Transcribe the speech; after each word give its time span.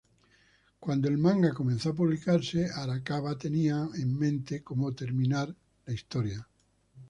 Cuando 0.79 1.07
el 1.09 1.19
manga 1.19 1.53
comenzó 1.53 1.89
a 1.89 1.93
publicarse, 1.93 2.67
Arakawa 2.73 3.37
tenía 3.37 3.87
en 3.99 4.17
mente 4.17 4.63
cómo 4.63 4.93
terminaría 4.95 5.55
la 5.85 5.93
historia. 5.93 6.47